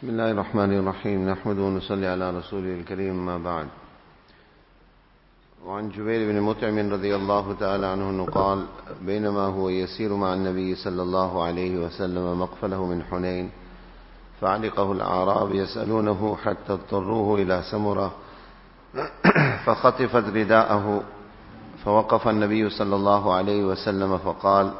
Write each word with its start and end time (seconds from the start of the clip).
بسم 0.00 0.08
الله 0.08 0.30
الرحمن 0.30 0.78
الرحيم. 0.78 1.28
نحمد 1.28 1.58
ونصلي 1.58 2.06
على 2.06 2.30
رسوله 2.30 2.74
الكريم 2.80 3.26
ما 3.26 3.38
بعد. 3.38 3.66
وعن 5.66 5.90
جبير 5.90 6.32
بن 6.32 6.40
مطعم 6.40 6.92
رضي 6.92 7.16
الله 7.16 7.56
تعالى 7.60 7.86
عنه 7.86 8.10
أنه 8.10 8.24
قال 8.24 8.64
بينما 9.02 9.46
هو 9.46 9.68
يسير 9.68 10.16
مع 10.16 10.34
النبي 10.34 10.74
صلى 10.74 11.02
الله 11.02 11.44
عليه 11.44 11.86
وسلم 11.86 12.40
مقفله 12.40 12.86
من 12.86 13.02
حنين 13.02 13.50
فعلقه 14.40 14.92
الأعراب 14.92 15.54
يسألونه 15.54 16.36
حتى 16.44 16.72
اضطروه 16.72 17.42
إلى 17.42 17.62
سمرة 17.70 18.12
فخطفت 19.64 20.24
رداءه 20.24 21.02
فوقف 21.84 22.28
النبي 22.28 22.70
صلى 22.70 22.96
الله 22.96 23.34
عليه 23.34 23.64
وسلم 23.64 24.18
فقال 24.18 24.72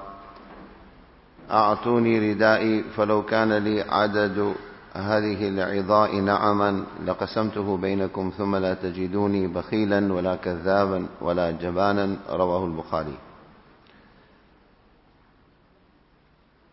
أعطوني 1.50 2.32
ردائي 2.32 2.82
فلو 2.96 3.23
كان 3.23 3.52
لي 3.52 3.82
عدد 3.82 4.55
هذه 4.93 5.48
العظاء 5.48 6.16
نعما 6.20 6.85
لقسمته 7.07 7.76
بينكم 7.76 8.32
ثم 8.39 8.57
لا 8.57 8.75
تجدوني 8.75 9.46
بخيلا 9.46 10.13
ولا 10.13 10.36
كذابا 10.36 11.07
ولا 11.21 11.50
جبانا 11.50 12.16
رواه 12.30 12.64
البخاري 12.66 13.14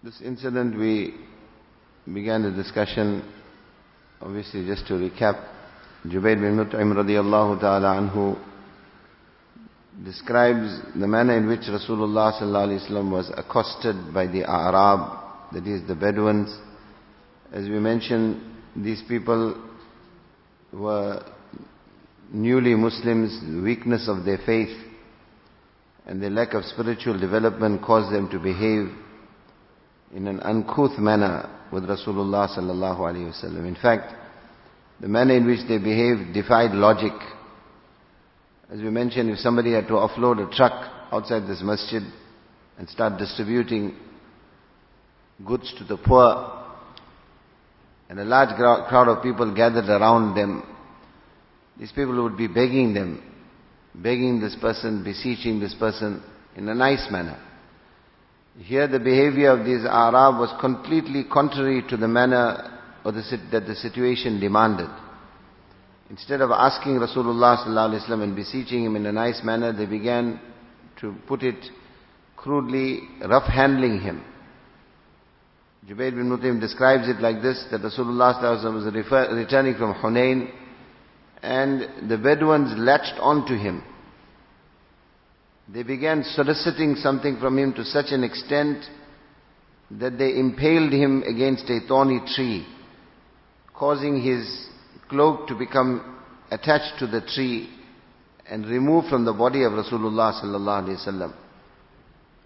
This 0.03 0.21
incident 0.21 0.77
we 0.77 1.13
began 2.05 2.43
the 2.43 2.51
discussion 2.51 3.21
obviously 4.21 4.65
just 4.65 4.87
to 4.87 4.93
recap 4.93 5.35
Jubair 6.07 6.39
bin 6.39 6.55
Mut'im 6.55 6.93
radiallahu 6.93 7.59
ta'ala 7.59 7.99
anhu 7.99 8.37
describes 10.05 10.79
the 10.95 11.07
manner 11.07 11.35
in 11.37 11.47
which 11.47 11.61
Rasulullah 11.61 12.31
sallallahu 12.39 12.67
alaihi 12.67 12.89
wasallam 12.89 13.11
was 13.11 13.31
accosted 13.35 14.13
by 14.13 14.27
the 14.27 14.43
Arab 14.43 15.19
that 15.53 15.67
is 15.67 15.85
the 15.87 15.95
Bedouins 15.95 16.55
As 17.51 17.63
we 17.63 17.79
mentioned, 17.79 18.41
these 18.75 19.01
people 19.07 19.63
were 20.73 21.23
newly 22.31 22.75
Muslims, 22.75 23.63
weakness 23.63 24.09
of 24.09 24.25
their 24.25 24.37
faith 24.45 24.75
and 26.05 26.21
their 26.21 26.29
lack 26.29 26.53
of 26.53 26.65
spiritual 26.65 27.17
development 27.19 27.81
caused 27.81 28.13
them 28.13 28.29
to 28.29 28.39
behave 28.39 28.89
in 30.13 30.27
an 30.27 30.39
uncouth 30.41 30.97
manner 30.99 31.49
with 31.71 31.83
Rasulullah 31.83 32.49
sallallahu 32.49 32.97
wasallam. 32.97 33.67
In 33.67 33.75
fact, 33.81 34.13
the 34.99 35.07
manner 35.07 35.35
in 35.35 35.45
which 35.45 35.67
they 35.67 35.77
behaved 35.77 36.33
defied 36.33 36.71
logic. 36.71 37.13
As 38.69 38.79
we 38.79 38.89
mentioned, 38.89 39.29
if 39.29 39.39
somebody 39.39 39.73
had 39.73 39.87
to 39.87 39.93
offload 39.93 40.45
a 40.45 40.53
truck 40.53 40.91
outside 41.13 41.47
this 41.47 41.61
masjid 41.61 42.03
and 42.77 42.89
start 42.89 43.17
distributing 43.17 43.95
goods 45.45 45.73
to 45.77 45.83
the 45.85 45.97
poor, 45.97 46.66
and 48.09 48.19
a 48.19 48.23
large 48.23 48.55
crowd 48.55 49.07
of 49.07 49.23
people 49.23 49.53
gathered 49.53 49.89
around 49.89 50.35
them. 50.35 50.63
These 51.79 51.91
people 51.91 52.23
would 52.23 52.37
be 52.37 52.47
begging 52.47 52.93
them, 52.93 53.21
begging 53.93 54.39
this 54.39 54.55
person, 54.59 55.03
beseeching 55.03 55.59
this 55.59 55.75
person 55.75 56.23
in 56.55 56.67
a 56.69 56.75
nice 56.75 57.07
manner. 57.11 57.39
Here 58.57 58.87
the 58.87 58.99
behavior 58.99 59.51
of 59.51 59.65
these 59.65 59.85
Arab 59.85 60.39
was 60.39 60.53
completely 60.59 61.25
contrary 61.31 61.83
to 61.89 61.97
the 61.97 62.07
manner 62.07 62.79
or 63.05 63.11
the, 63.11 63.21
that 63.51 63.67
the 63.67 63.75
situation 63.75 64.39
demanded. 64.39 64.89
Instead 66.09 66.41
of 66.41 66.51
asking 66.51 66.93
Rasulullah 66.99 67.57
sallallahu 67.65 68.23
and 68.23 68.35
beseeching 68.35 68.85
him 68.85 68.95
in 68.95 69.05
a 69.05 69.11
nice 69.11 69.41
manner, 69.43 69.73
they 69.73 69.85
began 69.85 70.39
to 71.01 71.15
put 71.27 71.43
it 71.43 71.63
crudely, 72.35 73.01
rough 73.27 73.43
handling 73.43 73.99
him. 73.99 74.23
Jubair 75.85 76.11
bin 76.11 76.29
Mut'im 76.29 76.59
describes 76.59 77.07
it 77.07 77.21
like 77.21 77.41
this, 77.41 77.65
that 77.71 77.81
Rasulullah 77.81 78.41
was 78.73 78.93
refer, 78.93 79.35
returning 79.35 79.75
from 79.75 79.93
Hunain 79.95 80.49
and 81.41 82.09
the 82.09 82.17
Bedouins 82.17 82.73
latched 82.77 83.19
onto 83.19 83.55
him. 83.55 83.83
They 85.69 85.83
began 85.83 86.23
soliciting 86.23 86.95
something 86.95 87.39
from 87.39 87.57
him 87.59 87.73
to 87.73 87.83
such 87.83 88.07
an 88.11 88.23
extent 88.23 88.85
that 89.91 90.17
they 90.17 90.37
impaled 90.37 90.91
him 90.91 91.23
against 91.23 91.69
a 91.69 91.79
thorny 91.87 92.21
tree, 92.35 92.65
causing 93.73 94.21
his 94.21 94.67
cloak 95.09 95.47
to 95.47 95.55
become 95.55 96.19
attached 96.51 96.99
to 96.99 97.07
the 97.07 97.21
tree 97.21 97.69
and 98.49 98.65
removed 98.65 99.09
from 99.09 99.25
the 99.25 99.33
body 99.33 99.63
of 99.63 99.73
Rasulullah 99.73 100.41
sallallahu 100.41 100.87
alaihi 100.87 101.07
wasallam. 101.07 101.33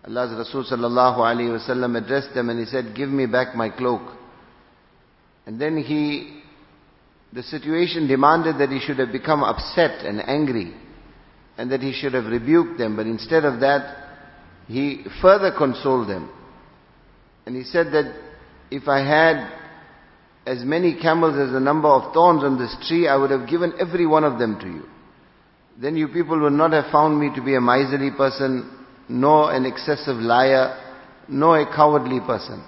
Allah's 0.06 0.36
Rasul 0.36 0.66
sallallahu 0.66 1.18
alayhi 1.18 1.60
wasallam 1.60 2.02
addressed 2.04 2.34
them 2.34 2.50
and 2.50 2.60
he 2.60 2.66
said, 2.66 2.96
give 2.96 3.10
me 3.10 3.28
back 3.28 3.56
my 3.56 3.70
cloak. 3.70 4.02
And 5.46 5.60
then 5.60 5.78
he, 5.78 6.42
the 7.34 7.44
situation 7.44 8.08
demanded 8.08 8.58
that 8.58 8.70
he 8.70 8.80
should 8.80 9.00
have 9.00 9.12
become 9.12 9.44
upset 9.44 10.06
and 10.06 10.22
angry 10.28 10.74
and 11.58 11.72
that 11.72 11.82
he 11.82 11.94
should 11.94 12.14
have 12.14 12.26
rebuked 12.26 12.78
them. 12.80 12.96
But 12.96 13.06
instead 13.06 13.46
of 13.46 13.60
that, 13.60 13.98
he 14.68 15.04
further 15.22 15.52
consoled 15.56 16.10
them. 16.10 16.32
And 17.46 17.56
he 17.56 17.64
said 17.64 17.88
that 17.88 18.20
if 18.72 18.88
I 18.88 19.00
had 19.00 19.52
as 20.46 20.64
many 20.64 21.00
camels 21.00 21.38
as 21.38 21.52
the 21.52 21.60
number 21.60 21.88
of 21.88 22.14
thorns 22.14 22.44
on 22.44 22.58
this 22.58 22.76
tree, 22.88 23.08
I 23.08 23.16
would 23.16 23.30
have 23.30 23.48
given 23.48 23.74
every 23.80 24.08
one 24.08 24.24
of 24.24 24.40
them 24.40 24.60
to 24.60 24.66
you. 24.66 24.84
Then 25.80 25.96
you 25.96 26.08
people 26.08 26.40
would 26.40 26.54
not 26.54 26.74
have 26.74 26.92
found 26.92 27.20
me 27.20 27.30
to 27.36 27.42
be 27.44 27.56
a 27.56 27.62
miserly 27.62 28.12
person, 28.12 28.81
nor 29.12 29.52
an 29.52 29.66
excessive 29.66 30.16
liar, 30.18 30.78
nor 31.28 31.60
a 31.60 31.66
cowardly 31.76 32.20
person. 32.22 32.64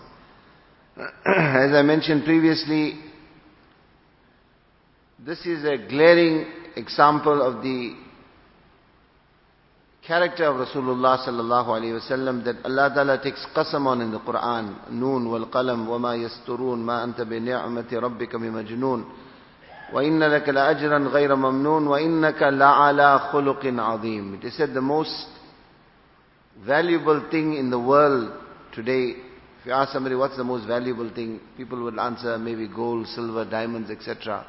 As 1.25 1.71
I 1.73 1.81
mentioned 1.81 2.25
previously, 2.25 2.99
this 5.25 5.45
is 5.45 5.63
a 5.63 5.77
glaring 5.89 6.45
example 6.75 7.41
of 7.41 7.63
the 7.63 7.95
character 10.05 10.43
of 10.45 10.67
Rasulullah 10.67 11.17
sallallahu 11.25 11.67
alaihi 11.79 11.95
wasallam 12.01 12.43
that 12.43 12.57
Allah 12.65 12.91
Ta'ala 12.93 13.23
takes 13.23 13.45
qasam 13.55 13.85
on 13.87 14.01
in 14.01 14.11
the 14.11 14.19
Quran. 14.19 14.91
Noon 14.91 15.29
wal 15.31 15.45
qalam 15.47 15.87
wa 15.87 15.97
ma 15.97 16.13
yasturun 16.13 16.79
ma 16.79 17.05
anta 17.05 17.23
bi 17.27 17.39
ni'mati 17.39 17.95
rabbika 17.95 18.37
bi 18.37 18.47
majnun. 18.51 19.05
Wa 19.93 20.01
inna 20.01 20.27
laka 20.27 20.51
la 20.51 20.73
ajran 20.73 21.09
ghayra 21.09 21.37
mamnun 21.37 21.87
wa. 21.87 21.97
It 24.35 24.43
is 24.43 24.57
said 24.57 24.73
the 24.73 24.81
most 24.81 25.27
valuable 26.65 27.27
thing 27.31 27.55
in 27.55 27.69
the 27.69 27.79
world 27.79 28.31
today, 28.73 29.15
if 29.59 29.65
you 29.65 29.71
ask 29.71 29.93
somebody 29.93 30.15
what's 30.15 30.37
the 30.37 30.43
most 30.43 30.67
valuable 30.67 31.09
thing, 31.13 31.39
people 31.57 31.81
will 31.81 31.99
answer 31.99 32.37
maybe 32.37 32.67
gold, 32.67 33.07
silver, 33.07 33.45
diamonds, 33.49 33.89
etc. 33.89 34.45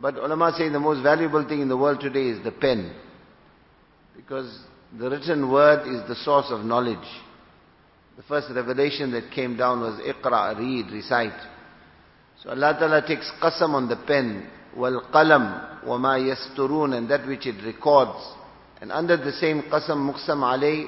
But 0.00 0.16
ulama 0.16 0.52
say 0.56 0.68
the 0.68 0.80
most 0.80 1.02
valuable 1.02 1.46
thing 1.48 1.60
in 1.60 1.68
the 1.68 1.76
world 1.76 2.00
today 2.00 2.28
is 2.28 2.44
the 2.44 2.52
pen. 2.52 2.94
Because 4.16 4.60
the 4.98 5.10
written 5.10 5.50
word 5.50 5.86
is 5.88 6.06
the 6.08 6.14
source 6.16 6.46
of 6.50 6.64
knowledge. 6.64 7.06
The 8.16 8.22
first 8.22 8.48
revelation 8.54 9.10
that 9.12 9.30
came 9.30 9.56
down 9.56 9.80
was 9.80 10.00
Iqra, 10.00 10.58
read, 10.58 10.90
recite. 10.90 11.38
So 12.42 12.50
Allah 12.50 12.76
Ta'ala 12.78 13.06
takes 13.06 13.30
qasam 13.42 13.74
on 13.74 13.88
the 13.88 13.96
pen, 13.96 14.48
wal 14.76 15.02
qalam, 15.12 15.84
wa 15.84 15.98
ma 15.98 16.16
yasturun, 16.16 16.96
and 16.96 17.10
that 17.10 17.26
which 17.26 17.46
it 17.46 17.62
records. 17.64 18.18
And 18.81 18.91
under 18.91 19.15
the 19.17 19.31
same 19.33 19.63
qasam 19.63 20.11
muqsam 20.11 20.41
alay, 20.41 20.85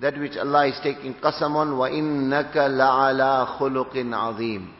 that 0.00 0.18
which 0.18 0.36
Allah 0.36 0.66
is 0.68 0.78
taking 0.82 1.14
qasam 1.14 1.54
on, 1.56 1.68
وَإِنَّكَ 1.68 2.54
لَعَلَى 2.54 3.58
خُلُقٍ 3.58 3.94
عَظِيمٍ 3.94 4.72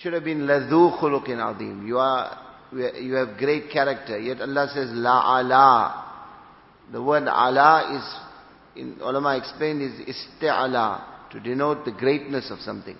Should 0.00 0.12
have 0.12 0.24
been 0.24 0.40
لَذُو 0.40 1.00
خُلُقٍ 1.00 1.26
عَظِيمٍ 1.28 1.86
You 1.86 1.98
are, 1.98 2.38
you 2.72 3.14
have 3.14 3.38
great 3.38 3.70
character. 3.70 4.18
Yet 4.18 4.40
Allah 4.40 4.68
says 4.74 4.90
لَعَلَى 4.90 6.02
The 6.92 7.02
word 7.02 7.22
ala 7.22 7.96
is, 7.96 8.80
in 8.82 8.98
ulama 9.00 9.36
explained, 9.36 9.82
is 9.82 10.16
isti'ala, 10.16 11.30
to 11.30 11.40
denote 11.40 11.84
the 11.84 11.92
greatness 11.92 12.50
of 12.50 12.58
something. 12.58 12.96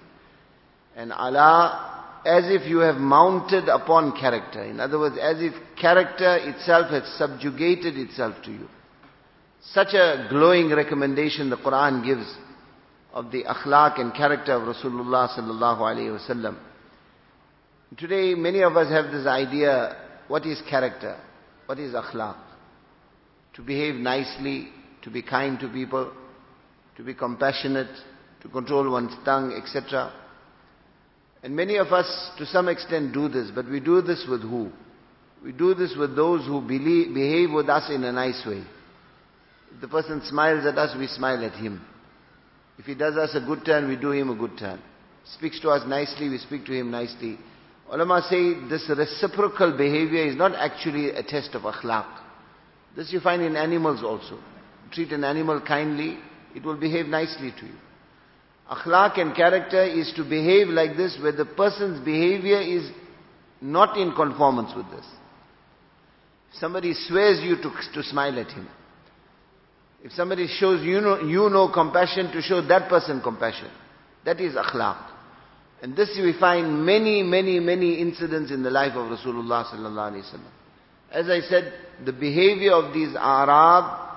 And 0.95 1.11
ala 1.13 2.00
as 2.26 2.44
if 2.48 2.70
you 2.70 2.80
have 2.80 2.98
mounted 2.98 3.68
upon 3.68 4.20
character. 4.20 4.64
In 4.64 4.80
other 4.80 5.00
words, 5.00 5.18
as 5.20 5.38
if 5.40 5.54
character 5.80 6.38
itself 6.38 6.92
has 6.92 7.04
subjugated 7.18 7.98
itself 7.98 8.36
to 8.46 8.52
you. 8.52 8.68
Such 9.62 9.94
a 9.94 10.28
glowing 10.30 10.70
recommendation 10.70 11.50
the 11.50 11.58
Quran 11.58 12.04
gives 12.06 12.26
of 13.14 13.32
the 13.32 13.44
akhlaq 13.44 14.00
and 14.00 14.14
character 14.14 14.54
of 14.54 14.76
Rasulullah 14.76 15.30
sallallahu 15.30 15.80
alaihi 15.80 16.20
wasallam. 16.20 16.58
Today, 17.98 18.36
many 18.36 18.62
of 18.62 18.78
us 18.78 18.90
have 18.90 19.12
this 19.12 19.28
idea: 19.28 19.96
what 20.28 20.46
is 20.46 20.62
character? 20.70 21.20
What 21.66 21.80
is 21.80 21.94
akhlaq? 21.94 22.38
To 23.56 23.62
behave 23.62 23.96
nicely, 23.96 24.70
to 25.02 25.10
be 25.10 25.22
kind 25.22 25.60
to 25.60 25.68
people, 25.68 26.12
to 26.96 27.04
be 27.04 27.14
compassionate, 27.14 27.92
to 28.42 28.50
control 28.50 28.90
one's 28.90 29.14
tongue, 29.26 29.54
etc. 29.54 30.14
And 31.44 31.56
many 31.56 31.78
of 31.78 31.88
us, 31.88 32.32
to 32.38 32.46
some 32.46 32.68
extent, 32.68 33.14
do 33.14 33.28
this, 33.28 33.52
but 33.54 33.70
we 33.70 33.80
do 33.80 34.02
this 34.02 34.26
with 34.30 34.42
who? 34.42 34.72
We 35.44 35.52
do 35.52 35.74
this 35.74 35.96
with 35.98 36.16
those 36.16 36.46
who 36.46 36.62
believe, 36.62 37.14
behave 37.14 37.52
with 37.52 37.68
us 37.68 37.90
in 37.90 38.04
a 38.04 38.12
nice 38.12 38.44
way. 38.46 38.64
If 39.74 39.82
the 39.82 39.88
person 39.88 40.22
smiles 40.26 40.66
at 40.66 40.78
us, 40.78 40.96
we 40.98 41.08
smile 41.08 41.44
at 41.44 41.54
him. 41.54 41.82
If 42.78 42.86
he 42.86 42.94
does 42.94 43.16
us 43.16 43.32
a 43.34 43.46
good 43.46 43.66
turn, 43.66 43.88
we 43.88 43.96
do 43.96 44.12
him 44.12 44.30
a 44.30 44.36
good 44.36 44.58
turn. 44.58 44.80
speaks 45.36 45.60
to 45.62 45.70
us 45.70 45.88
nicely, 45.88 46.30
we 46.30 46.38
speak 46.38 46.66
to 46.66 46.74
him 46.74 46.92
nicely. 46.92 47.38
Ulama 47.92 48.22
say 48.30 48.54
this 48.70 48.90
reciprocal 48.90 49.76
behavior 49.78 50.26
is 50.26 50.36
not 50.36 50.54
actually 50.56 51.10
a 51.10 51.24
test 51.24 51.56
of 51.56 51.64
akhlaq. 51.64 52.08
This 52.96 53.12
you 53.12 53.20
find 53.20 53.42
in 53.42 53.56
animals 53.56 54.04
also. 54.04 54.40
Treat 54.92 55.12
an 55.12 55.24
animal 55.24 55.62
kindly, 55.62 56.18
it 56.56 56.64
will 56.64 56.78
behave 56.78 57.08
nicely 57.08 57.52
to 57.60 57.66
you. 57.66 57.76
Akhlaq 58.72 59.20
and 59.20 59.36
character 59.36 59.84
is 59.84 60.14
to 60.16 60.24
behave 60.24 60.70
like 60.70 60.96
this 60.96 61.18
where 61.22 61.34
the 61.34 61.46
person's 61.46 62.04
behavior 62.06 62.62
is 62.62 62.90
not 63.60 63.98
in 63.98 64.14
conformance 64.14 64.72
with 64.76 64.90
this. 64.92 65.06
Somebody 66.54 66.94
swears 66.94 67.42
you 67.44 67.58
to, 67.58 67.72
to 67.94 68.04
smile 68.04 68.40
at 68.40 68.48
him. 68.48 68.68
If 70.04 70.14
somebody 70.14 70.48
shows 70.48 70.84
you 70.84 71.02
know, 71.02 71.20
you 71.22 71.50
know 71.50 71.70
compassion, 71.72 72.32
to 72.32 72.42
show 72.42 72.66
that 72.66 72.90
person 72.90 73.22
compassion. 73.22 73.70
That 74.26 74.40
is 74.40 74.56
akhlaq. 74.56 75.10
And 75.82 75.96
this 75.96 76.18
we 76.18 76.34
find 76.40 76.86
many, 76.86 77.24
many, 77.24 77.60
many 77.60 78.00
incidents 78.00 78.52
in 78.52 78.64
the 78.64 78.70
life 78.70 78.94
of 78.94 79.12
Rasulullah 79.12 79.66
sallallahu 79.66 80.12
alaihi 80.14 80.34
wasallam. 80.34 80.52
As 81.12 81.30
I 81.30 81.42
said, 81.42 81.74
the 82.06 82.14
behavior 82.14 82.74
of 82.74 82.94
these 82.94 83.16
Arab 83.16 84.11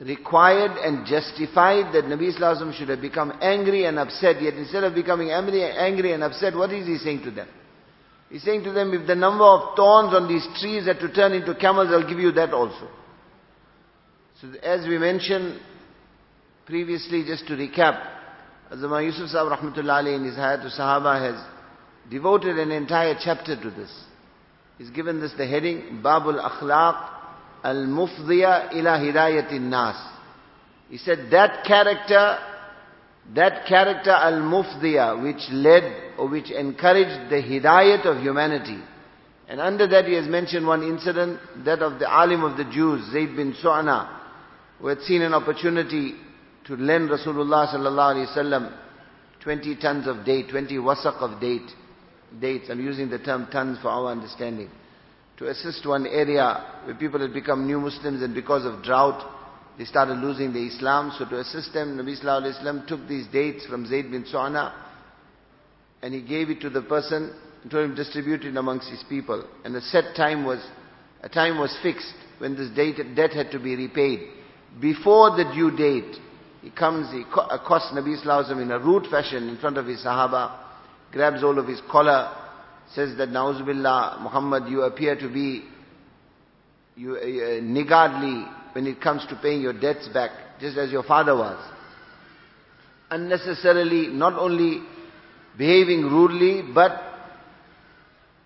required 0.00 0.72
and 0.72 1.06
justified 1.06 1.94
that 1.94 2.04
Nabi 2.04 2.36
Sallallahu 2.36 2.76
should 2.76 2.88
have 2.88 3.00
become 3.00 3.32
angry 3.40 3.84
and 3.84 3.98
upset. 3.98 4.42
Yet 4.42 4.54
instead 4.54 4.84
of 4.84 4.94
becoming 4.94 5.30
angry, 5.30 6.12
and 6.12 6.22
upset, 6.22 6.54
what 6.54 6.72
is 6.72 6.86
he 6.86 6.98
saying 6.98 7.22
to 7.24 7.30
them? 7.30 7.48
He's 8.28 8.42
saying 8.42 8.64
to 8.64 8.72
them, 8.72 8.92
if 8.92 9.06
the 9.06 9.14
number 9.14 9.44
of 9.44 9.76
thorns 9.76 10.12
on 10.14 10.26
these 10.26 10.46
trees 10.60 10.86
had 10.86 10.98
to 10.98 11.12
turn 11.12 11.32
into 11.32 11.54
camels, 11.54 11.88
I'll 11.90 12.08
give 12.08 12.18
you 12.18 12.32
that 12.32 12.52
also. 12.52 12.88
So 14.40 14.48
as 14.62 14.86
we 14.88 14.98
mentioned 14.98 15.60
previously, 16.66 17.24
just 17.24 17.46
to 17.46 17.52
recap, 17.52 18.02
Azama 18.72 19.04
Yusuf 19.04 19.28
Sahib 19.28 19.52
Rahmatullah 19.52 20.16
in 20.16 20.24
his 20.24 20.34
Hayatul 20.34 20.76
Sahaba 20.76 21.20
has 21.20 21.44
devoted 22.10 22.58
an 22.58 22.72
entire 22.72 23.14
chapter 23.22 23.54
to 23.54 23.70
this. 23.70 23.92
He's 24.78 24.90
given 24.90 25.20
this 25.20 25.32
the 25.38 25.46
heading, 25.46 26.00
Babul 26.02 26.42
Akhlaq 26.42 27.10
Al-Mufdiya 27.64 28.74
ila 28.74 28.98
Hidayatin 28.98 29.62
Nas. 29.62 29.96
He 30.90 30.98
said 30.98 31.30
that 31.30 31.64
character, 31.64 32.38
that 33.34 33.66
character 33.66 34.10
Al-Mufdiya 34.10 35.22
which 35.22 35.42
led 35.50 36.18
or 36.18 36.28
which 36.28 36.50
encouraged 36.50 37.30
the 37.30 37.42
Hidayat 37.42 38.04
of 38.04 38.22
humanity. 38.22 38.78
And 39.48 39.60
under 39.60 39.86
that 39.88 40.04
he 40.04 40.14
has 40.14 40.26
mentioned 40.26 40.66
one 40.66 40.82
incident, 40.82 41.40
that 41.64 41.80
of 41.80 41.98
the 41.98 42.10
alim 42.10 42.44
of 42.44 42.56
the 42.56 42.64
Jews, 42.64 43.10
Zayd 43.12 43.34
bin 43.34 43.54
Su'ana, 43.54 44.20
who 44.78 44.88
had 44.88 45.00
seen 45.00 45.22
an 45.22 45.34
opportunity 45.34 46.14
to 46.66 46.76
lend 46.76 47.10
Rasulullah 47.10 47.68
sallallahu 47.68 48.14
alaihi 48.14 48.36
wasallam 48.36 48.78
20 49.40 49.76
tons 49.76 50.06
of 50.06 50.24
date, 50.24 50.48
20 50.50 50.76
wasaq 50.76 51.16
of 51.20 51.40
date, 51.40 51.70
dates. 52.40 52.68
I'm 52.70 52.80
using 52.80 53.10
the 53.10 53.18
term 53.18 53.48
tons 53.50 53.78
for 53.80 53.88
our 53.88 54.10
understanding. 54.10 54.70
To 55.38 55.48
assist 55.48 55.86
one 55.86 56.06
area 56.06 56.82
where 56.84 56.94
people 56.94 57.20
had 57.20 57.32
become 57.32 57.66
new 57.66 57.80
Muslims 57.80 58.22
and 58.22 58.34
because 58.34 58.64
of 58.64 58.84
drought, 58.84 59.32
they 59.76 59.84
started 59.84 60.18
losing 60.18 60.52
their 60.52 60.66
Islam. 60.66 61.12
So 61.18 61.24
to 61.28 61.40
assist 61.40 61.72
them, 61.72 61.98
Nabi 61.98 62.20
sallallahu 62.22 62.62
alaihi 62.62 62.86
took 62.86 63.08
these 63.08 63.26
dates 63.28 63.66
from 63.66 63.86
Zayd 63.86 64.10
bin 64.10 64.24
Su'ana 64.24 64.72
and 66.02 66.14
he 66.14 66.22
gave 66.22 66.50
it 66.50 66.60
to 66.60 66.70
the 66.70 66.82
person 66.82 67.34
and 67.62 67.70
told 67.70 67.86
him 67.86 67.96
to 67.96 68.04
distribute 68.04 68.44
it 68.44 68.56
amongst 68.56 68.88
his 68.90 69.02
people. 69.08 69.44
And 69.64 69.74
a 69.74 69.80
set 69.80 70.14
time 70.14 70.44
was, 70.44 70.64
a 71.22 71.28
time 71.28 71.58
was 71.58 71.76
fixed 71.82 72.14
when 72.38 72.56
this 72.56 72.70
date, 72.70 72.96
debt 73.16 73.32
had 73.32 73.50
to 73.52 73.58
be 73.58 73.74
repaid. 73.74 74.20
Before 74.80 75.30
the 75.30 75.50
due 75.54 75.76
date, 75.76 76.16
he 76.60 76.70
comes, 76.70 77.10
he 77.10 77.22
accosts 77.22 77.92
Nabi 77.92 78.22
Sallallahu 78.22 78.62
in 78.62 78.70
a 78.70 78.78
rude 78.78 79.06
fashion 79.06 79.48
in 79.48 79.56
front 79.58 79.78
of 79.78 79.86
his 79.86 80.04
Sahaba, 80.04 80.58
grabs 81.10 81.42
all 81.42 81.58
of 81.58 81.66
his 81.66 81.80
collar, 81.90 82.43
says 82.92 83.16
that 83.18 83.30
Nauzubillah, 83.30 84.20
Muhammad, 84.22 84.68
you 84.68 84.82
appear 84.82 85.16
to 85.16 85.28
be 85.28 85.64
you, 86.96 87.16
uh, 87.16 87.60
niggardly 87.62 88.44
when 88.72 88.86
it 88.86 89.00
comes 89.00 89.26
to 89.28 89.36
paying 89.36 89.60
your 89.60 89.72
debts 89.72 90.08
back, 90.08 90.30
just 90.60 90.76
as 90.76 90.90
your 90.90 91.02
father 91.02 91.34
was. 91.34 91.58
Unnecessarily, 93.10 94.08
not 94.08 94.34
only 94.34 94.82
behaving 95.56 96.02
rudely, 96.02 96.62
but, 96.74 97.00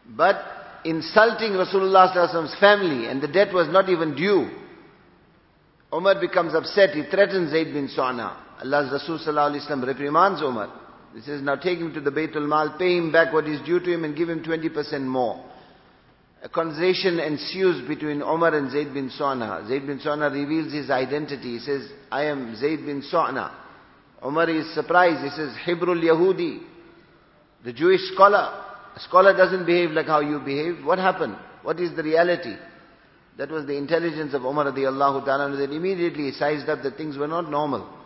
but 0.06 0.36
insulting 0.84 1.52
Rasulullah's 1.52 2.54
family, 2.60 3.06
and 3.06 3.22
the 3.22 3.28
debt 3.28 3.52
was 3.52 3.68
not 3.68 3.88
even 3.88 4.14
due. 4.14 4.50
Umar 5.92 6.20
becomes 6.20 6.54
upset. 6.54 6.90
He 6.90 7.04
threatens 7.10 7.50
Zayd 7.50 7.72
bin 7.72 7.88
Su'ana. 7.88 8.36
Allah's 8.62 8.92
Rasul 8.92 9.18
reprimands 9.86 10.42
Umar. 10.42 10.87
He 11.14 11.20
says, 11.22 11.42
now 11.42 11.56
take 11.56 11.78
him 11.78 11.94
to 11.94 12.00
the 12.00 12.10
Baytul 12.10 12.46
Mal, 12.46 12.76
pay 12.78 12.96
him 12.96 13.10
back 13.10 13.32
what 13.32 13.46
is 13.46 13.60
due 13.62 13.80
to 13.80 13.92
him 13.92 14.04
and 14.04 14.16
give 14.16 14.28
him 14.28 14.42
20% 14.42 15.02
more. 15.02 15.44
A 16.42 16.48
conversation 16.48 17.18
ensues 17.18 17.86
between 17.88 18.22
Umar 18.22 18.54
and 18.54 18.70
Zayd 18.70 18.94
bin 18.94 19.10
Su'ana. 19.10 19.66
Zayd 19.66 19.86
bin 19.86 19.98
Su'ana 19.98 20.30
reveals 20.30 20.72
his 20.72 20.88
identity. 20.90 21.54
He 21.54 21.58
says, 21.58 21.90
I 22.12 22.24
am 22.24 22.54
Zayd 22.56 22.86
bin 22.86 23.02
Su'ana. 23.02 23.50
Umar 24.24 24.48
is 24.48 24.72
surprised. 24.74 25.24
He 25.24 25.30
says, 25.30 25.54
Hibrul 25.66 26.00
Yahudi, 26.00 26.60
the 27.64 27.72
Jewish 27.72 28.00
scholar. 28.12 28.64
A 28.94 29.00
scholar 29.00 29.36
doesn't 29.36 29.66
behave 29.66 29.90
like 29.90 30.06
how 30.06 30.20
you 30.20 30.38
behave. 30.38 30.84
What 30.84 30.98
happened? 30.98 31.36
What 31.62 31.80
is 31.80 31.94
the 31.96 32.04
reality? 32.04 32.54
That 33.36 33.50
was 33.50 33.66
the 33.66 33.76
intelligence 33.76 34.34
of 34.34 34.42
Umar 34.42 34.72
radiallahu 34.72 35.24
ta'ala 35.24 35.56
that 35.56 35.72
immediately 35.72 36.24
he 36.24 36.32
sized 36.32 36.68
up 36.68 36.82
that 36.82 36.96
things 36.96 37.16
were 37.16 37.28
not 37.28 37.50
normal. 37.50 37.97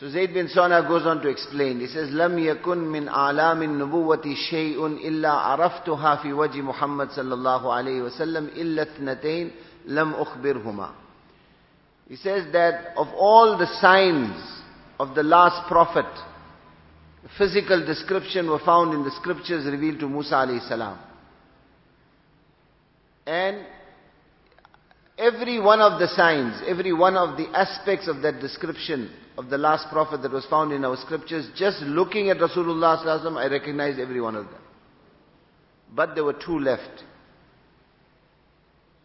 So 0.00 0.10
Zayd 0.10 0.34
bin 0.34 0.48
Sana 0.48 0.86
goes 0.86 1.06
on 1.06 1.22
to 1.22 1.28
explain. 1.28 1.80
He 1.80 1.86
says, 1.86 2.10
لم 2.10 2.38
يكن 2.38 2.78
من 2.78 3.08
آلام 3.08 3.62
النبوة 3.62 4.34
شيء 4.50 4.86
إلا 4.86 5.30
عرفتها 5.30 6.16
في 6.16 6.32
وجه 6.32 6.60
محمد 6.60 7.10
صلى 7.10 7.34
الله 7.34 7.72
عليه 7.72 8.02
وسلم 8.02 8.44
إلا 8.44 8.82
اثنتين 8.82 9.50
لم 9.86 10.14
أخبرهما. 10.14 10.90
He 12.08 12.16
says 12.16 12.52
that 12.52 12.92
of 12.96 13.08
all 13.16 13.56
the 13.58 13.66
signs 13.80 14.36
of 15.00 15.14
the 15.14 15.22
last 15.22 15.66
prophet, 15.66 16.06
physical 17.38 17.84
description 17.84 18.50
were 18.50 18.60
found 18.60 18.94
in 18.94 19.02
the 19.02 19.10
scriptures 19.12 19.64
revealed 19.64 19.98
to 20.00 20.08
Musa 20.08 20.34
alayhi 20.34 20.68
salam. 20.68 20.98
And 23.26 23.64
Every 25.17 25.59
one 25.59 25.81
of 25.81 25.99
the 25.99 26.07
signs, 26.07 26.61
every 26.67 26.93
one 26.93 27.15
of 27.15 27.37
the 27.37 27.47
aspects 27.53 28.07
of 28.07 28.21
that 28.21 28.39
description 28.39 29.11
of 29.37 29.49
the 29.49 29.57
last 29.57 29.89
prophet 29.91 30.21
that 30.21 30.31
was 30.31 30.45
found 30.45 30.71
in 30.71 30.83
our 30.83 30.97
scriptures, 30.97 31.49
just 31.55 31.81
looking 31.81 32.29
at 32.29 32.37
Rasulullah 32.37 33.37
I 33.37 33.47
recognized 33.47 33.99
every 33.99 34.21
one 34.21 34.35
of 34.35 34.45
them. 34.45 34.61
But 35.93 36.15
there 36.15 36.23
were 36.23 36.33
two 36.33 36.59
left. 36.59 37.03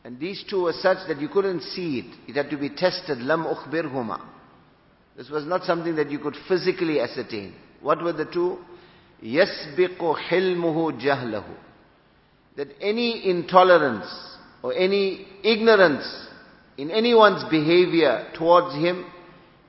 And 0.04 0.20
these 0.20 0.44
two 0.48 0.62
were 0.62 0.72
such 0.72 0.98
that 1.08 1.20
you 1.20 1.28
couldn't 1.28 1.62
see 1.62 1.98
it. 1.98 2.30
It 2.30 2.36
had 2.36 2.48
to 2.50 2.56
be 2.56 2.70
tested. 2.70 3.18
Lam 3.18 3.44
ukhbirhuma. 3.44 4.20
This 5.16 5.28
was 5.30 5.44
not 5.44 5.64
something 5.64 5.96
that 5.96 6.10
you 6.10 6.20
could 6.20 6.36
physically 6.46 7.00
ascertain. 7.00 7.54
What 7.80 8.02
were 8.02 8.12
the 8.12 8.26
two? 8.26 8.58
Yasbiqu 9.22 10.28
hilmuhu 10.28 11.00
jahlahu. 11.02 11.56
That 12.56 12.68
any 12.80 13.28
intolerance 13.28 14.35
or 14.65 14.73
any 14.73 15.27
ignorance 15.43 16.27
in 16.77 16.91
anyone's 16.91 17.43
behavior 17.49 18.27
towards 18.37 18.75
him, 18.75 19.05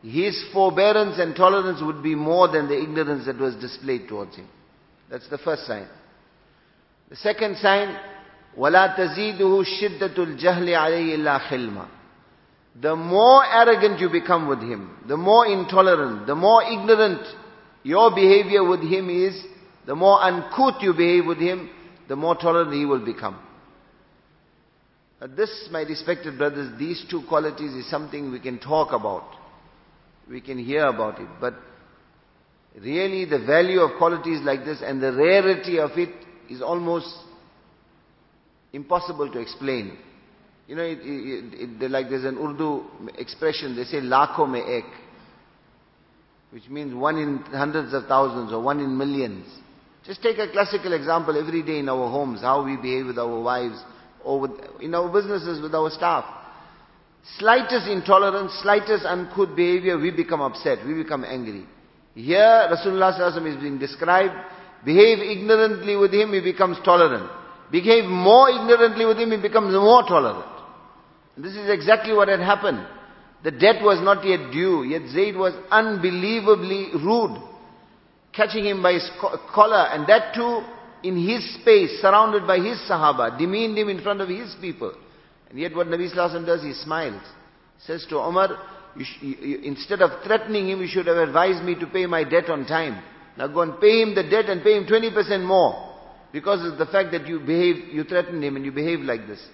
his 0.02 0.44
forbearance 0.52 1.18
and 1.18 1.34
tolerance 1.36 1.80
would 1.82 2.02
be 2.02 2.14
more 2.14 2.48
than 2.48 2.68
the 2.68 2.80
ignorance 2.80 3.26
that 3.26 3.38
was 3.38 3.54
displayed 3.56 4.08
towards 4.08 4.36
him. 4.36 4.48
That's 5.10 5.28
the 5.28 5.38
first 5.38 5.66
sign. 5.66 5.86
The 7.10 7.16
second 7.16 7.56
sign, 7.58 7.96
وَلَا 8.58 8.96
تَزِيدُهُ 8.96 9.64
شِدَّةُ 9.80 10.16
الْجَهْلِ 10.16 10.68
عَلَيْهِ 10.68 11.16
إِلَّا 11.18 11.48
خِلْمًا 11.48 11.88
The 12.80 12.96
more 12.96 13.44
arrogant 13.44 14.00
you 14.00 14.08
become 14.08 14.48
with 14.48 14.60
him, 14.60 14.96
the 15.06 15.16
more 15.16 15.46
intolerant, 15.46 16.26
the 16.26 16.34
more 16.34 16.62
ignorant 16.62 17.20
your 17.82 18.10
behavior 18.14 18.64
with 18.64 18.80
him 18.80 19.10
is, 19.10 19.44
the 19.86 19.94
more 19.94 20.22
uncouth 20.22 20.82
you 20.82 20.94
behave 20.94 21.26
with 21.26 21.38
him, 21.38 21.68
the 22.08 22.16
more 22.16 22.36
tolerant 22.36 22.72
he 22.72 22.86
will 22.86 23.04
become. 23.04 23.38
This, 25.19 25.67
my 25.71 25.81
respected 25.81 26.37
brothers, 26.37 26.77
these 26.77 27.03
two 27.09 27.23
qualities 27.27 27.73
is 27.73 27.89
something 27.89 28.31
we 28.31 28.39
can 28.39 28.59
talk 28.59 28.93
about. 28.93 29.25
We 30.29 30.41
can 30.41 30.63
hear 30.63 30.85
about 30.85 31.19
it. 31.19 31.27
But 31.41 31.55
really 32.79 33.25
the 33.25 33.39
value 33.39 33.79
of 33.79 33.97
qualities 33.97 34.41
like 34.43 34.63
this 34.63 34.79
and 34.83 35.01
the 35.01 35.13
rarity 35.13 35.79
of 35.79 35.91
it 35.97 36.13
is 36.49 36.61
almost 36.61 37.07
impossible 38.73 39.31
to 39.31 39.39
explain. 39.39 39.97
You 40.67 40.75
know, 40.75 40.83
it, 40.83 40.99
it, 41.01 41.81
it, 41.81 41.91
like 41.91 42.09
there's 42.09 42.25
an 42.25 42.37
Urdu 42.37 42.83
expression, 43.17 43.75
they 43.75 43.85
say 43.85 43.97
lakho 44.01 44.49
me 44.49 44.59
ek, 44.59 44.85
which 46.51 46.67
means 46.69 46.93
one 46.93 47.17
in 47.17 47.37
hundreds 47.57 47.93
of 47.93 48.05
thousands 48.05 48.51
or 48.51 48.61
one 48.61 48.79
in 48.79 48.95
millions. 48.95 49.47
Just 50.05 50.21
take 50.21 50.37
a 50.37 50.51
classical 50.51 50.93
example 50.93 51.37
every 51.37 51.63
day 51.63 51.79
in 51.79 51.89
our 51.89 52.09
homes, 52.09 52.41
how 52.41 52.63
we 52.63 52.75
behave 52.75 53.07
with 53.07 53.17
our 53.17 53.41
wives, 53.41 53.81
or 54.27 54.41
with, 54.41 54.51
in 54.81 54.93
our 54.93 55.09
businesses 55.11 55.61
with 55.61 55.73
our 55.73 55.89
staff. 55.89 56.25
Slightest 57.39 57.87
intolerance, 57.87 58.51
slightest 58.61 59.05
uncouth 59.05 59.55
behavior, 59.55 59.97
we 59.97 60.11
become 60.11 60.41
upset, 60.41 60.85
we 60.85 60.93
become 60.93 61.23
angry. 61.23 61.65
Here 62.13 62.67
Rasulullah 62.69 63.47
is 63.47 63.61
being 63.61 63.79
described, 63.79 64.33
behave 64.83 65.19
ignorantly 65.19 65.95
with 65.95 66.13
him, 66.13 66.33
he 66.33 66.41
becomes 66.41 66.77
tolerant. 66.83 67.29
Behave 67.71 68.05
more 68.05 68.49
ignorantly 68.49 69.05
with 69.05 69.17
him, 69.17 69.31
he 69.31 69.37
becomes 69.37 69.73
more 69.73 70.03
tolerant. 70.03 70.45
This 71.37 71.53
is 71.55 71.69
exactly 71.69 72.13
what 72.13 72.27
had 72.27 72.39
happened. 72.39 72.85
The 73.43 73.51
debt 73.51 73.81
was 73.81 74.03
not 74.03 74.25
yet 74.25 74.51
due, 74.51 74.83
yet 74.83 75.09
Zayd 75.09 75.37
was 75.37 75.53
unbelievably 75.71 76.89
rude, 76.95 77.37
catching 78.33 78.65
him 78.65 78.81
by 78.81 78.93
his 78.93 79.09
collar, 79.53 79.87
and 79.91 80.07
that 80.07 80.33
too 80.33 80.63
in 81.03 81.17
his 81.17 81.55
space, 81.61 82.01
surrounded 82.01 82.47
by 82.47 82.57
his 82.57 82.77
Sahaba, 82.89 83.37
demeaned 83.37 83.77
him 83.77 83.89
in 83.89 84.01
front 84.01 84.21
of 84.21 84.29
his 84.29 84.55
people. 84.59 84.93
And 85.49 85.59
yet 85.59 85.75
what 85.75 85.87
Nabi 85.87 86.13
Sallallahu 86.13 86.45
does, 86.45 86.63
he 86.63 86.73
smiles. 86.73 87.21
Says 87.85 88.05
to 88.09 88.15
you, 88.15 89.61
instead 89.63 90.01
of 90.01 90.23
threatening 90.23 90.69
him, 90.69 90.81
you 90.81 90.87
should 90.87 91.07
have 91.07 91.17
advised 91.17 91.63
me 91.63 91.75
to 91.75 91.87
pay 91.87 92.05
my 92.05 92.23
debt 92.23 92.49
on 92.49 92.65
time. 92.65 93.01
Now 93.37 93.47
go 93.47 93.61
and 93.61 93.79
pay 93.79 94.01
him 94.01 94.15
the 94.15 94.23
debt 94.23 94.45
and 94.45 94.63
pay 94.63 94.75
him 94.75 94.85
20% 94.85 95.45
more. 95.45 95.95
Because 96.33 96.69
of 96.69 96.77
the 96.77 96.87
fact 96.87 97.11
that 97.11 97.27
you 97.27 97.39
behave, 97.39 97.93
you 97.93 98.03
threatened 98.03 98.43
him 98.43 98.55
and 98.55 98.65
you 98.65 98.71
behave 98.71 98.99
like 99.01 99.27
this. 99.27 99.45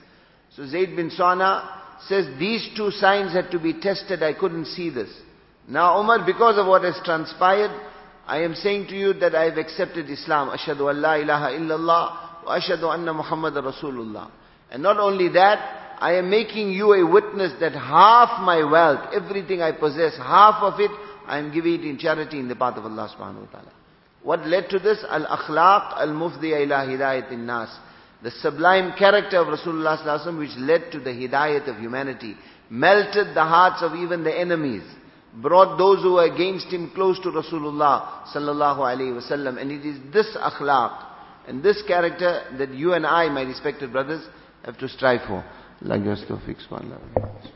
So 0.55 0.65
Zayd 0.65 0.95
bin 0.95 1.09
Sana 1.11 1.81
says 2.07 2.27
these 2.39 2.69
two 2.75 2.91
signs 2.91 3.33
had 3.33 3.51
to 3.51 3.59
be 3.59 3.79
tested, 3.79 4.23
I 4.23 4.33
couldn't 4.33 4.65
see 4.65 4.89
this. 4.89 5.09
Now 5.67 5.99
Umar, 5.99 6.25
because 6.25 6.57
of 6.57 6.67
what 6.67 6.83
has 6.83 6.99
transpired, 7.03 7.71
I 8.25 8.39
am 8.41 8.55
saying 8.55 8.87
to 8.87 8.95
you 8.95 9.13
that 9.13 9.35
I 9.35 9.45
have 9.45 9.57
accepted 9.57 10.09
Islam. 10.09 10.49
Ashadu 10.49 10.89
an 10.89 11.01
la 11.01 11.15
ilaha 11.15 11.51
illallah 11.51 12.45
wa 12.45 12.59
ashadu 12.59 12.93
anna 12.93 13.13
Muhammad 13.13 13.53
Rasulullah. 13.53 14.31
And 14.71 14.81
not 14.81 14.97
only 14.97 15.29
that, 15.29 15.97
I 15.99 16.15
am 16.15 16.29
making 16.29 16.71
you 16.71 16.93
a 16.93 17.05
witness 17.09 17.53
that 17.59 17.73
half 17.73 18.41
my 18.41 18.63
wealth, 18.63 19.13
everything 19.13 19.61
I 19.61 19.71
possess, 19.71 20.17
half 20.17 20.63
of 20.63 20.79
it, 20.79 20.91
I 21.25 21.37
am 21.37 21.53
giving 21.53 21.75
it 21.75 21.81
in 21.81 21.97
charity 21.97 22.39
in 22.39 22.47
the 22.47 22.55
path 22.55 22.77
of 22.77 22.85
Allah 22.85 23.13
subhanahu 23.15 23.41
wa 23.41 23.51
ta'ala. 23.51 23.71
What 24.23 24.45
led 24.47 24.69
to 24.69 24.79
this? 24.79 25.03
Al-akhlaq 25.07 25.99
al-mufdiya 25.99 26.65
ila 26.65 26.85
hidayatin 26.85 27.39
nas. 27.39 27.69
The 28.23 28.31
sublime 28.31 28.93
character 28.97 29.37
of 29.37 29.47
Rasulullah 29.47 30.39
which 30.39 30.55
led 30.57 30.91
to 30.93 30.99
the 30.99 31.09
hidayat 31.09 31.67
of 31.67 31.77
humanity, 31.77 32.35
melted 32.69 33.35
the 33.35 33.43
hearts 33.43 33.83
of 33.83 33.95
even 33.95 34.23
the 34.23 34.33
enemies, 34.33 34.83
brought 35.41 35.77
those 35.77 36.01
who 36.01 36.13
were 36.13 36.25
against 36.25 36.67
him 36.67 36.91
close 36.93 37.19
to 37.19 37.29
Rasulullah 37.29 38.23
sallallahu 38.33 38.79
alaihi 38.79 39.19
wasallam. 39.19 39.59
And 39.59 39.71
it 39.71 39.85
is 39.85 39.99
this 40.11 40.37
akhlaq 40.37 41.05
and 41.47 41.63
this 41.63 41.81
character 41.87 42.43
that 42.57 42.73
you 42.73 42.93
and 42.93 43.05
I, 43.05 43.29
my 43.29 43.41
respected 43.43 43.91
brothers, 43.91 44.25
have 44.63 44.77
to 44.77 44.87
strive 44.87 45.21
for. 45.27 45.43
Allah 45.83 45.99
gives 45.99 46.23
tawfiq, 46.25 46.57